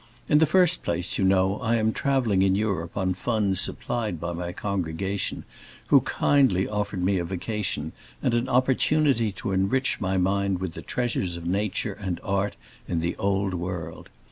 In 0.27 0.39
the 0.39 0.47
first 0.47 0.81
place, 0.81 1.19
you 1.19 1.23
know, 1.23 1.57
I 1.59 1.75
am 1.75 1.93
traveling 1.93 2.41
in 2.41 2.55
Europe 2.55 2.97
on 2.97 3.13
funds 3.13 3.61
supplied 3.61 4.19
by 4.19 4.33
my 4.33 4.51
congregation, 4.51 5.43
who 5.89 6.01
kindly 6.01 6.67
offered 6.67 7.03
me 7.03 7.19
a 7.19 7.23
vacation 7.23 7.91
and 8.23 8.33
an 8.33 8.49
opportunity 8.49 9.31
to 9.33 9.51
enrich 9.51 10.01
my 10.01 10.17
mind 10.17 10.59
with 10.59 10.73
the 10.73 10.81
treasures 10.81 11.35
of 11.35 11.45
nature 11.45 11.93
and 11.93 12.19
art 12.23 12.55
in 12.87 12.99
the 12.99 13.15
Old 13.17 13.53
World. 13.53 14.09